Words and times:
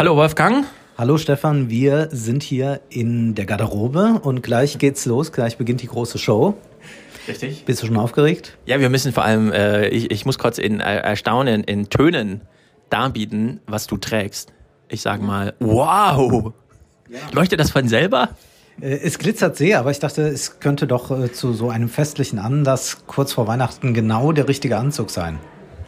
Hallo 0.00 0.16
Wolfgang. 0.16 0.64
Hallo 0.96 1.18
Stefan, 1.18 1.68
wir 1.68 2.08
sind 2.10 2.42
hier 2.42 2.80
in 2.88 3.34
der 3.34 3.44
Garderobe 3.44 4.18
und 4.22 4.42
gleich 4.42 4.78
geht's 4.78 5.04
los, 5.04 5.30
gleich 5.30 5.58
beginnt 5.58 5.82
die 5.82 5.88
große 5.88 6.16
Show. 6.16 6.54
Richtig. 7.28 7.66
Bist 7.66 7.82
du 7.82 7.86
schon 7.86 7.98
aufgeregt? 7.98 8.56
Ja, 8.64 8.80
wir 8.80 8.88
müssen 8.88 9.12
vor 9.12 9.24
allem, 9.24 9.52
äh, 9.52 9.88
ich, 9.88 10.10
ich 10.10 10.24
muss 10.24 10.38
kurz 10.38 10.56
in 10.56 10.80
äh, 10.80 11.00
Erstaunen, 11.00 11.64
in 11.64 11.90
Tönen 11.90 12.40
darbieten, 12.88 13.60
was 13.66 13.88
du 13.88 13.98
trägst. 13.98 14.54
Ich 14.88 15.02
sag 15.02 15.20
mal, 15.20 15.52
wow! 15.60 16.54
Ja. 17.10 17.18
Leuchtet 17.32 17.60
das 17.60 17.70
von 17.70 17.86
selber? 17.86 18.30
Äh, 18.80 19.00
es 19.02 19.18
glitzert 19.18 19.58
sehr, 19.58 19.80
aber 19.80 19.90
ich 19.90 19.98
dachte, 19.98 20.22
es 20.22 20.60
könnte 20.60 20.86
doch 20.86 21.10
äh, 21.10 21.30
zu 21.30 21.52
so 21.52 21.68
einem 21.68 21.90
festlichen 21.90 22.38
Anlass 22.38 23.02
kurz 23.06 23.34
vor 23.34 23.46
Weihnachten 23.46 23.92
genau 23.92 24.32
der 24.32 24.48
richtige 24.48 24.78
Anzug 24.78 25.10
sein. 25.10 25.38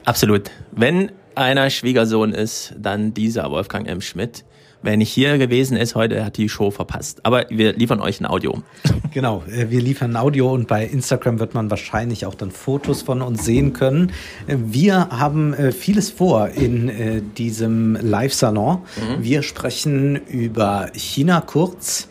Absolut. 0.04 0.50
Wenn 0.70 1.12
einer 1.34 1.70
Schwiegersohn 1.70 2.32
ist, 2.32 2.74
dann 2.78 3.14
dieser 3.14 3.50
Wolfgang 3.50 3.88
M. 3.88 4.00
Schmidt. 4.00 4.44
Wer 4.82 4.96
nicht 4.96 5.10
hier 5.10 5.38
gewesen 5.38 5.76
ist 5.76 5.94
heute, 5.94 6.24
hat 6.24 6.36
die 6.36 6.48
Show 6.48 6.72
verpasst. 6.72 7.20
Aber 7.24 7.46
wir 7.50 7.72
liefern 7.72 8.00
euch 8.00 8.20
ein 8.20 8.26
Audio. 8.26 8.62
Genau, 9.12 9.42
äh, 9.46 9.68
wir 9.68 9.82
liefern 9.82 10.12
ein 10.12 10.16
Audio 10.16 10.50
und 10.50 10.68
bei 10.68 10.86
Instagram 10.86 11.38
wird 11.38 11.52
man 11.52 11.70
wahrscheinlich 11.70 12.24
auch 12.24 12.34
dann 12.34 12.50
Fotos 12.50 13.02
von 13.02 13.20
uns 13.20 13.44
sehen 13.44 13.74
können. 13.74 14.12
Äh, 14.46 14.56
wir 14.64 15.10
haben 15.10 15.52
äh, 15.52 15.70
vieles 15.70 16.08
vor 16.08 16.48
in 16.48 17.32
diesem 17.36 17.96
Live-Salon. 18.00 18.78
Mhm. 18.78 19.22
Wir 19.22 19.42
sprechen 19.42 20.16
über 20.28 20.88
China 20.94 21.42
kurz, 21.42 22.08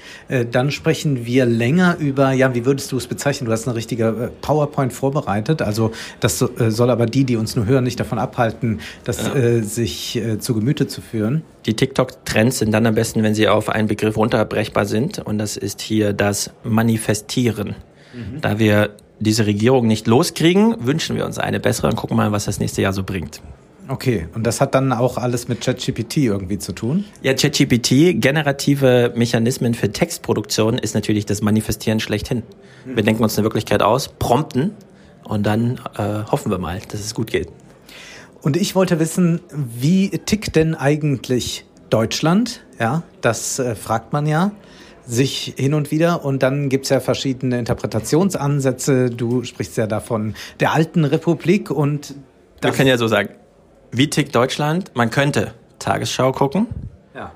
dann 0.51 0.71
sprechen 0.71 1.25
wir 1.25 1.45
länger 1.45 1.97
über, 1.97 2.31
ja, 2.31 2.53
wie 2.53 2.65
würdest 2.65 2.91
du 2.91 2.97
es 2.97 3.07
bezeichnen? 3.07 3.45
Du 3.45 3.51
hast 3.51 3.67
eine 3.67 3.75
richtige 3.75 4.31
PowerPoint 4.41 4.93
vorbereitet. 4.93 5.61
Also 5.61 5.91
das 6.19 6.39
soll 6.39 6.89
aber 6.89 7.05
die, 7.05 7.23
die 7.23 7.35
uns 7.35 7.55
nur 7.55 7.65
hören, 7.65 7.83
nicht 7.83 7.99
davon 7.99 8.19
abhalten, 8.19 8.79
das 9.03 9.27
ja. 9.27 9.63
sich 9.63 10.21
zu 10.39 10.53
Gemüte 10.53 10.87
zu 10.87 11.01
führen. 11.01 11.43
Die 11.65 11.75
TikTok-Trends 11.75 12.60
sind 12.61 12.71
dann 12.71 12.85
am 12.85 12.93
besten, 12.93 13.23
wenn 13.23 13.33
sie 13.33 13.47
auf 13.47 13.69
einen 13.69 13.87
Begriff 13.87 14.15
runterbrechbar 14.17 14.85
sind. 14.85 15.17
Und 15.17 15.39
das 15.39 15.57
ist 15.57 15.81
hier 15.81 16.13
das 16.13 16.51
Manifestieren. 16.63 17.75
Mhm. 18.13 18.39
Da 18.39 18.59
wir 18.59 18.91
diese 19.19 19.47
Regierung 19.47 19.87
nicht 19.87 20.05
loskriegen, 20.05 20.75
wünschen 20.79 21.15
wir 21.15 21.25
uns 21.25 21.39
eine 21.39 21.59
bessere 21.59 21.87
und 21.87 21.95
gucken 21.95 22.15
mal, 22.15 22.31
was 22.31 22.45
das 22.45 22.59
nächste 22.59 22.83
Jahr 22.83 22.93
so 22.93 23.03
bringt. 23.03 23.41
Okay, 23.87 24.27
und 24.35 24.45
das 24.45 24.61
hat 24.61 24.75
dann 24.75 24.93
auch 24.93 25.17
alles 25.17 25.47
mit 25.47 25.61
ChatGPT 25.61 26.17
irgendwie 26.17 26.59
zu 26.59 26.71
tun? 26.71 27.05
Ja, 27.23 27.33
ChatGPT, 27.33 28.21
generative 28.21 29.11
Mechanismen 29.15 29.73
für 29.73 29.91
Textproduktion, 29.91 30.77
ist 30.77 30.93
natürlich 30.93 31.25
das 31.25 31.41
Manifestieren 31.41 31.99
schlechthin. 31.99 32.43
Mhm. 32.85 32.95
Wir 32.95 33.03
denken 33.03 33.23
uns 33.23 33.37
eine 33.39 33.43
Wirklichkeit 33.43 33.81
aus, 33.81 34.07
prompten 34.07 34.75
und 35.23 35.47
dann 35.47 35.81
äh, 35.97 36.29
hoffen 36.31 36.51
wir 36.51 36.59
mal, 36.59 36.79
dass 36.89 36.99
es 36.99 37.15
gut 37.15 37.31
geht. 37.31 37.49
Und 38.43 38.55
ich 38.55 38.75
wollte 38.75 38.99
wissen, 38.99 39.39
wie 39.51 40.09
tickt 40.09 40.55
denn 40.55 40.75
eigentlich 40.75 41.65
Deutschland? 41.91 42.63
Ja, 42.79 43.03
das 43.21 43.59
äh, 43.59 43.75
fragt 43.75 44.13
man 44.13 44.25
ja 44.25 44.51
sich 45.05 45.53
hin 45.57 45.73
und 45.73 45.91
wieder. 45.91 46.25
Und 46.25 46.41
dann 46.41 46.69
gibt's 46.69 46.89
ja 46.89 46.99
verschiedene 46.99 47.59
Interpretationsansätze. 47.59 49.09
Du 49.09 49.43
sprichst 49.43 49.77
ja 49.77 49.87
davon 49.87 50.35
der 50.59 50.73
alten 50.73 51.05
Republik 51.05 51.69
und 51.69 52.15
wir 52.61 52.71
können 52.71 52.87
ja 52.87 52.97
so 52.97 53.07
sagen, 53.07 53.29
wie 53.91 54.09
tickt 54.09 54.33
Deutschland? 54.35 54.91
Man 54.95 55.09
könnte 55.09 55.53
Tagesschau 55.79 56.31
gucken, 56.31 56.67
ja. 57.15 57.31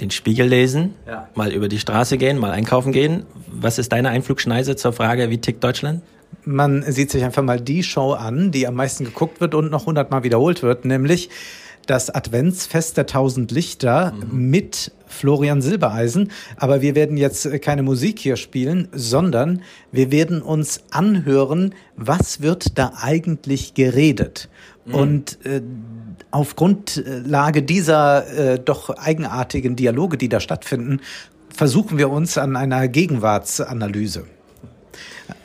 den 0.00 0.10
Spiegel 0.10 0.46
lesen, 0.46 0.94
ja. 1.06 1.28
mal 1.34 1.52
über 1.52 1.68
die 1.68 1.78
Straße 1.78 2.16
gehen, 2.16 2.38
mal 2.38 2.50
einkaufen 2.50 2.92
gehen. 2.92 3.26
Was 3.46 3.78
ist 3.78 3.92
deine 3.92 4.08
Einflugschneise 4.08 4.76
zur 4.76 4.92
Frage, 4.92 5.30
wie 5.30 5.38
tickt 5.38 5.62
Deutschland? 5.62 6.02
man 6.44 6.82
sieht 6.90 7.10
sich 7.10 7.24
einfach 7.24 7.42
mal 7.42 7.60
die 7.60 7.82
Show 7.82 8.12
an, 8.12 8.50
die 8.50 8.66
am 8.66 8.74
meisten 8.74 9.04
geguckt 9.04 9.40
wird 9.40 9.54
und 9.54 9.70
noch 9.70 9.86
hundertmal 9.86 10.22
wiederholt 10.24 10.62
wird, 10.62 10.84
nämlich 10.84 11.30
das 11.86 12.10
Adventsfest 12.10 12.96
der 12.96 13.06
tausend 13.06 13.50
Lichter 13.50 14.12
mhm. 14.12 14.50
mit 14.50 14.92
Florian 15.06 15.62
Silbereisen. 15.62 16.30
Aber 16.56 16.82
wir 16.82 16.94
werden 16.94 17.16
jetzt 17.16 17.48
keine 17.62 17.82
Musik 17.82 18.18
hier 18.18 18.36
spielen, 18.36 18.88
sondern 18.92 19.62
wir 19.90 20.10
werden 20.10 20.42
uns 20.42 20.80
anhören, 20.90 21.74
was 21.96 22.40
wird 22.40 22.78
da 22.78 22.92
eigentlich 23.00 23.74
geredet. 23.74 24.48
Mhm. 24.84 24.94
Und 24.94 25.46
äh, 25.46 25.62
auf 26.30 26.56
Grundlage 26.56 27.62
dieser 27.62 28.54
äh, 28.54 28.58
doch 28.58 28.90
eigenartigen 28.90 29.76
Dialoge, 29.76 30.16
die 30.16 30.28
da 30.28 30.40
stattfinden, 30.40 31.00
versuchen 31.54 31.98
wir 31.98 32.10
uns 32.10 32.38
an 32.38 32.56
einer 32.56 32.88
Gegenwartsanalyse. 32.88 34.24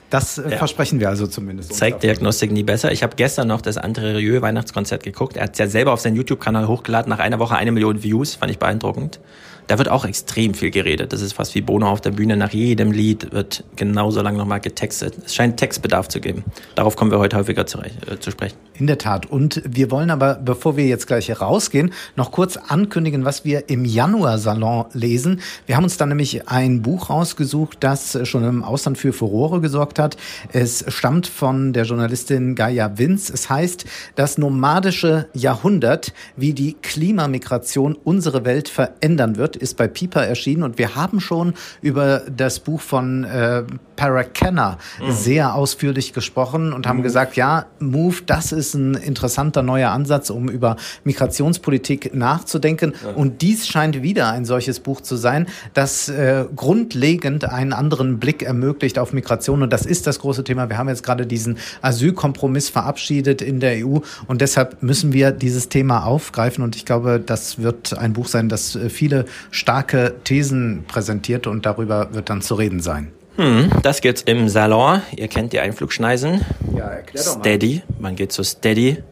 Das 0.10 0.38
äh, 0.38 0.52
ja. 0.52 0.58
versprechen 0.58 1.00
wir 1.00 1.10
also 1.10 1.28
zumindest. 1.28 1.74
Zeigt 1.74 2.04
Diagnostik 2.04 2.52
nie 2.52 2.64
besser. 2.64 2.92
Ich 2.92 3.04
habe 3.04 3.16
gestern 3.16 3.48
noch 3.48 3.62
das 3.62 3.78
Andre 3.78 4.18
Rieu 4.18 4.42
Weihnachtskonzert 4.42 5.04
geguckt. 5.04 5.38
Er 5.38 5.44
hat 5.44 5.54
es 5.54 5.60
ja 5.60 5.68
selber 5.68 5.92
auf 5.92 6.00
seinen 6.00 6.16
YouTube-Kanal 6.16 6.68
hochgeladen. 6.68 7.10
Nach 7.10 7.20
einer 7.20 7.40
Woche 7.40 7.56
eine 7.56 7.72
Million 7.72 8.04
Views. 8.04 8.36
Fand 8.36 8.52
ich 8.52 8.60
beeindruckend. 8.60 9.20
Da 9.68 9.78
wird 9.78 9.90
auch 9.90 10.06
extrem 10.06 10.54
viel 10.54 10.72
geredet. 10.72 11.12
Das 11.12 11.22
ist 11.22 11.34
fast 11.34 11.54
wie 11.54 11.62
Bono 11.62 11.90
auf 11.90 12.00
der 12.00 12.12
Bühne. 12.12 12.38
Nach 12.38 12.52
jedem 12.52 12.94
Lied 12.94 13.34
wird 13.34 13.66
genauso 13.76 14.22
lang 14.22 14.38
nochmal 14.38 14.62
getextet. 14.62 15.16
Es 15.26 15.36
scheint 15.36 15.58
Textbedarf 15.58 16.08
zu 16.08 16.22
geben. 16.22 16.46
Darauf 16.76 16.96
kommen 16.96 17.12
wir 17.12 17.20
heute 17.20 17.36
häufiger 17.36 17.66
zu, 17.66 17.80
äh, 17.80 18.18
zu 18.20 18.32
sprechen. 18.32 18.56
In 18.76 18.88
der 18.88 18.98
Tat. 18.98 19.26
Und 19.26 19.62
wir 19.66 19.92
wollen 19.92 20.10
aber, 20.10 20.36
bevor 20.36 20.78
wir 20.78 20.86
jetzt 20.86 21.08
gleich 21.08 21.42
rausgehen, 21.42 21.92
noch 22.16 22.32
kurz 22.32 22.56
ankündigen, 22.56 23.26
was 23.26 23.44
wir 23.44 23.70
im 23.70 23.84
Januar-Salon 23.84 24.86
lesen. 24.94 25.42
Wir 25.66 25.76
haben 25.76 25.84
uns 25.84 25.98
da 25.98 26.06
nämlich 26.06 26.48
ein 26.48 26.82
Buch 26.82 27.10
rausgesucht, 27.10 27.78
das 27.82 28.18
schon 28.26 28.46
im 28.46 28.64
Ausland 28.64 28.98
für 28.98 29.12
Furore 29.12 29.60
gesorgt 29.60 30.00
hat. 30.00 30.16
Es 30.54 30.86
stammt 30.88 31.28
von 31.28 31.74
der 31.74 31.84
Journalistin 31.84 32.56
Gaia 32.56 32.98
Winz. 32.98 33.30
Es 33.30 33.50
heißt, 33.50 33.86
das 34.16 34.38
nomadische 34.38 35.28
Jahrhundert, 35.34 36.14
wie 36.38 36.54
die 36.54 36.74
Klimamigration 36.82 37.98
unsere 38.02 38.46
Welt 38.46 38.70
verändern 38.70 39.36
wird 39.36 39.57
ist 39.62 39.78
bei 39.78 39.88
Piper 39.88 40.26
erschienen. 40.26 40.64
Und 40.64 40.78
wir 40.78 40.96
haben 40.96 41.20
schon 41.20 41.54
über 41.82 42.24
das 42.30 42.60
Buch 42.60 42.82
von 42.82 43.24
äh, 43.24 43.64
Parakenna 43.98 44.78
mhm. 45.02 45.12
sehr 45.12 45.56
ausführlich 45.56 46.14
gesprochen 46.14 46.72
und 46.72 46.88
haben 46.88 47.00
mhm. 47.00 47.04
gesagt, 47.04 47.36
ja, 47.36 47.66
Move, 47.80 48.22
das 48.26 48.54
ist 48.54 48.74
ein 48.76 48.94
interessanter 48.94 49.64
neuer 49.64 49.92
Ansatz, 49.92 50.30
um 50.30 50.48
über 50.48 50.78
Migrationspolitik 51.04 52.16
nachzudenken. 52.16 52.94
Ja. 53.04 53.12
Und 53.12 53.42
dies 53.42 53.68
scheint 53.68 54.02
wieder 54.02 54.32
ein 54.32 54.46
solches 54.46 54.80
Buch 54.80 55.02
zu 55.02 55.18
sein, 55.18 55.48
das 55.74 56.08
äh, 56.08 56.46
grundlegend 56.56 57.44
einen 57.46 57.74
anderen 57.74 58.20
Blick 58.20 58.44
ermöglicht 58.44 59.00
auf 59.00 59.12
Migration. 59.12 59.64
Und 59.64 59.74
das 59.74 59.86
ist 59.86 60.08
das 60.08 60.20
große 60.20 60.46
Thema. 60.46 60.70
Wir 60.70 60.78
haben 60.78 60.88
jetzt 60.88 61.04
gerade 61.04 61.26
diesen 61.26 61.58
Asylkompromiss 61.82 62.70
verabschiedet 62.70 63.42
in 63.42 63.60
der 63.60 63.86
EU 63.86 64.00
und 64.28 64.42
deshalb 64.42 64.82
müssen 64.84 65.12
wir 65.12 65.32
dieses 65.32 65.70
Thema 65.70 66.06
aufgreifen. 66.06 66.64
Und 66.64 66.76
ich 66.76 66.86
glaube, 66.86 67.20
das 67.20 67.62
wird 67.62 67.98
ein 67.98 68.14
Buch 68.14 68.28
sein, 68.28 68.48
das 68.48 68.76
äh, 68.76 68.90
viele 68.90 69.26
starke 69.52 70.16
Thesen 70.24 70.86
präsentiert 70.88 71.48
und 71.48 71.66
darüber 71.66 72.14
wird 72.14 72.30
dann 72.30 72.42
zu 72.42 72.56
reden 72.56 72.80
sein. 72.80 73.12
Hm, 73.38 73.70
das 73.84 74.02
gibt's 74.02 74.24
im 74.24 74.50
Salon. 74.50 75.02
Ihr 75.16 75.28
kennt 75.28 75.54
die 75.54 75.60
Einflugschneisen. 75.60 76.44
Ja, 76.76 76.86
erklär 76.86 77.24
doch 77.24 77.36
mal. 77.36 77.42
Steady. 77.42 77.84
Man 78.00 78.16
geht 78.16 78.32
zu 78.32 78.44
Steady, 78.44 79.04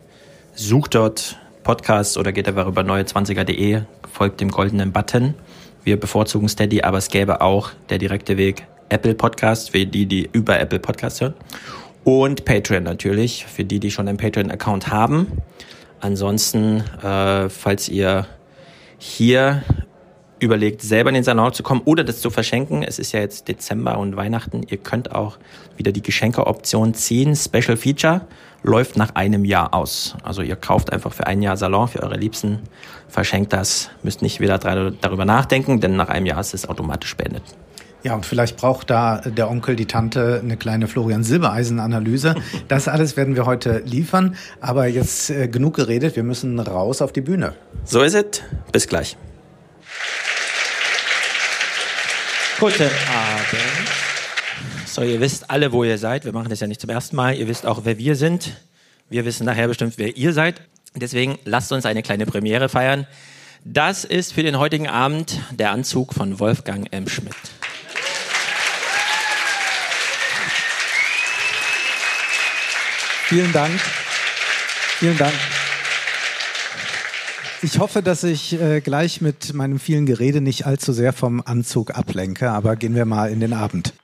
sucht 0.56 0.96
dort 0.96 1.38
Podcasts 1.64 2.18
oder 2.18 2.32
geht 2.32 2.48
einfach 2.48 2.66
über 2.66 2.82
neue20er.de, 2.82 3.82
folgt 4.12 4.42
dem 4.42 4.50
goldenen 4.50 4.92
Button. 4.92 5.36
Wir 5.84 6.00
bevorzugen 6.00 6.50
Steady, 6.50 6.82
aber 6.82 6.98
es 6.98 7.10
gäbe 7.10 7.42
auch 7.42 7.70
der 7.90 8.00
direkte 8.00 8.36
Weg 8.38 8.66
Apple 8.90 9.14
Podcast 9.14 9.70
für 9.70 9.86
die, 9.86 10.08
die 10.08 10.28
über 10.32 10.60
Apple 10.60 10.80
Podcast 10.80 11.22
hören. 11.22 11.36
Und 12.04 12.46
Patreon 12.46 12.82
natürlich, 12.84 13.46
für 13.46 13.64
die, 13.64 13.80
die 13.80 13.92
schon 13.92 14.08
einen 14.08 14.18
Patreon-Account 14.18 14.88
haben. 14.88 15.42
Ansonsten, 16.00 16.84
äh, 17.04 17.50
falls 17.50 17.90
ihr 17.90 18.26
hier 18.98 19.62
überlegt, 20.46 20.82
selber 20.82 21.10
in 21.10 21.16
den 21.16 21.24
Salon 21.24 21.54
zu 21.54 21.64
kommen 21.64 21.82
oder 21.86 22.04
das 22.04 22.22
zu 22.22 22.30
verschenken. 22.30 22.84
Es 22.84 23.00
ist 23.00 23.12
ja 23.12 23.20
jetzt 23.20 23.48
Dezember 23.48 23.98
und 23.98 24.16
Weihnachten. 24.16 24.64
Ihr 24.70 24.78
könnt 24.78 25.12
auch 25.12 25.38
wieder 25.78 25.92
die 25.92 26.02
Geschenkeoption 26.02 26.94
ziehen. 26.94 27.36
Special 27.36 27.76
Feature 27.76 28.22
läuft 28.64 28.98
nach 28.98 29.14
einem 29.16 29.46
Jahr 29.46 29.74
aus. 29.74 30.16
Also 30.24 30.42
ihr 30.42 30.56
kauft 30.56 30.92
einfach 30.92 31.14
für 31.14 31.28
ein 31.28 31.42
Jahr 31.42 31.58
Salon 31.58 31.88
für 31.88 32.02
eure 32.02 32.18
Liebsten, 32.18 32.60
verschenkt 33.08 33.54
das, 33.54 33.92
müsst 34.02 34.22
nicht 34.22 34.40
wieder 34.40 34.58
darüber 34.58 35.26
nachdenken, 35.26 35.82
denn 35.82 35.96
nach 35.96 36.10
einem 36.10 36.26
Jahr 36.26 36.40
ist 36.40 36.54
es 36.54 36.68
automatisch 36.68 37.16
beendet. 37.16 37.44
Ja, 38.06 38.14
und 38.14 38.24
vielleicht 38.24 38.58
braucht 38.58 38.92
da 38.92 39.18
der 39.18 39.50
Onkel, 39.50 39.76
die 39.76 39.88
Tante 39.88 40.40
eine 40.44 40.58
kleine 40.58 40.88
Florian 40.88 41.24
Silbereisen-Analyse. 41.24 42.36
Das 42.68 42.88
alles 42.88 43.18
werden 43.18 43.36
wir 43.36 43.48
heute 43.48 43.82
liefern. 43.84 44.36
Aber 44.62 44.86
jetzt 44.86 45.32
äh, 45.32 45.48
genug 45.48 45.76
geredet, 45.76 46.16
wir 46.16 46.24
müssen 46.24 46.60
raus 46.60 47.02
auf 47.02 47.12
die 47.14 47.22
Bühne. 47.22 47.54
So 47.84 48.02
ist 48.02 48.14
es. 48.14 48.44
Bis 48.72 48.88
gleich. 48.88 49.18
Guten 52.58 52.84
Abend. 52.84 53.90
So, 54.86 55.02
ihr 55.02 55.20
wisst 55.20 55.50
alle, 55.50 55.74
wo 55.74 55.84
ihr 55.84 55.98
seid. 55.98 56.24
Wir 56.24 56.32
machen 56.32 56.50
das 56.50 56.62
ja 56.62 56.68
nicht 56.68 56.80
zum 56.80 56.90
ersten 56.90 57.18
Mal. 57.18 57.36
Ihr 57.36 57.50
wisst 57.50 57.66
auch, 57.66 57.82
wer 57.84 57.98
wir 57.98 58.16
sind. 58.16 58.56
Wir 59.10 59.26
wissen 59.26 59.46
nachher 59.46 59.68
bestimmt, 59.68 59.96
wer 59.98 60.16
ihr 60.16 60.32
seid. 60.32 60.62
Deswegen 60.96 61.38
lasst 61.44 61.74
uns 61.74 61.86
eine 61.86 62.02
kleine 62.02 62.26
Premiere 62.26 62.70
feiern. 62.70 63.08
Das 63.66 64.06
ist 64.06 64.32
für 64.32 64.44
den 64.44 64.58
heutigen 64.58 64.88
Abend 64.88 65.38
der 65.52 65.72
Anzug 65.72 66.14
von 66.14 66.40
Wolfgang 66.40 66.88
M. 66.92 67.10
Schmidt. 67.10 67.36
Vielen 73.28 73.52
Dank. 73.52 73.82
Vielen 75.00 75.18
Dank. 75.18 75.34
Ich 77.66 77.80
hoffe, 77.80 78.04
dass 78.04 78.24
ich 78.24 78.62
äh, 78.62 78.80
gleich 78.80 79.22
mit 79.22 79.56
meinem 79.56 79.80
vielen 79.80 80.06
Gerede 80.06 80.40
nicht 80.40 80.68
allzu 80.68 80.94
sehr 80.94 81.14
vom 81.14 81.42
Anzug 81.44 81.98
ablenke, 81.98 82.52
aber 82.52 82.76
gehen 82.76 82.94
wir 82.94 83.06
mal 83.06 83.32
in 83.32 83.40
den 83.40 83.54
Abend. 83.54 83.96